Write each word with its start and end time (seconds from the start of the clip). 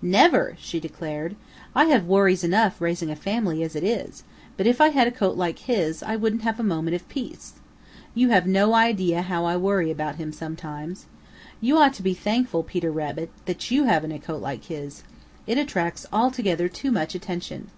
"Never!" 0.00 0.56
she 0.58 0.80
declared. 0.80 1.36
"I 1.74 1.84
have 1.84 2.06
worries 2.06 2.42
enough 2.42 2.80
raising 2.80 3.10
a 3.10 3.14
family 3.14 3.62
as 3.62 3.76
it 3.76 3.84
is, 3.84 4.24
but 4.56 4.66
if 4.66 4.80
I 4.80 4.88
had 4.88 5.06
a 5.06 5.10
coat 5.10 5.36
like 5.36 5.58
his 5.58 6.02
I 6.02 6.16
wouldn't 6.16 6.40
have 6.44 6.58
a 6.58 6.62
moment 6.62 6.94
of 6.94 7.06
peace. 7.10 7.52
You 8.14 8.30
have 8.30 8.46
no 8.46 8.72
idea 8.72 9.20
how 9.20 9.44
I 9.44 9.58
worry 9.58 9.90
about 9.90 10.14
him 10.14 10.32
sometimes. 10.32 11.04
You 11.60 11.76
ought 11.76 11.92
to 11.92 12.02
be 12.02 12.14
thankful, 12.14 12.62
Peter 12.62 12.90
Rabbit, 12.90 13.30
that 13.44 13.70
you 13.70 13.84
haven't 13.84 14.12
a 14.12 14.18
coat 14.18 14.40
like 14.40 14.64
his. 14.64 15.02
It 15.46 15.58
attracts 15.58 16.06
altogether 16.10 16.70
too 16.70 16.90
much 16.90 17.14
attention." 17.14 17.68